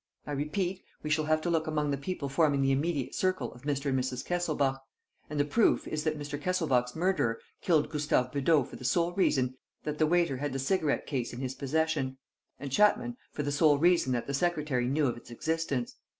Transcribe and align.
I 0.25 0.31
repeat, 0.31 0.81
we 1.03 1.11
shall 1.11 1.25
have 1.25 1.41
to 1.41 1.51
look 1.51 1.67
among 1.67 1.91
the 1.91 1.95
people 1.95 2.27
forming 2.27 2.63
the 2.63 2.71
immediate 2.71 3.13
circle 3.13 3.53
of 3.53 3.61
Mr. 3.65 3.91
and 3.91 3.99
Mrs. 3.99 4.25
Kesselbach. 4.25 4.81
And 5.29 5.39
the 5.39 5.45
proof 5.45 5.87
is 5.87 6.03
that 6.05 6.17
Mr. 6.17 6.41
Kesselbach's 6.41 6.95
murderer 6.95 7.39
killed 7.61 7.87
Gustave 7.91 8.29
Beudot 8.31 8.67
for 8.67 8.77
the 8.77 8.83
sole 8.83 9.11
reason 9.13 9.59
that 9.83 9.99
the 9.99 10.07
waiter 10.07 10.37
had 10.37 10.53
the 10.53 10.57
cigarette 10.57 11.05
case 11.05 11.33
in 11.33 11.39
his 11.39 11.53
possession; 11.53 12.17
and 12.59 12.71
Chapman 12.71 13.15
for 13.31 13.43
the 13.43 13.51
sole 13.51 13.77
reason 13.77 14.11
that 14.13 14.25
the 14.25 14.33
secretary 14.33 14.87
knew 14.87 15.05
of 15.05 15.17
its 15.17 15.29
existence. 15.29 15.97